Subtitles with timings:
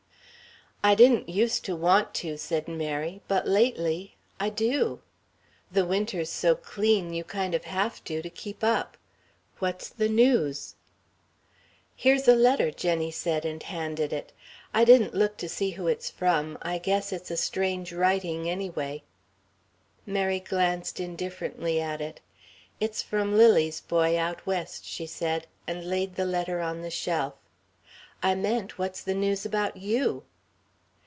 [0.83, 5.03] "I didn't use to want to," said Mary, "but lately I do.
[5.71, 8.97] The Winter's so clean, you kind of have to, to keep up.
[9.59, 10.73] What's the news?"
[11.95, 14.33] "Here's a letter," Jenny said, and handed it.
[14.73, 16.57] "I didn't look to see who it's from.
[16.63, 19.03] I guess it's a strange Writing, anyway."
[20.07, 22.21] Mary glanced indifferently at it.
[22.79, 27.35] "It's from Lily's boy, out West," she said, and laid the letter on the shelf.
[28.23, 30.23] "I meant, what's the news about you?"